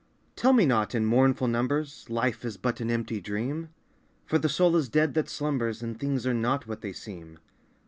[0.35, 3.69] Tell me not, in mournful numbers, Life is but an empty dream!
[4.25, 5.83] For the soul is dead that slumbers.
[5.83, 7.37] And things are not what they seem.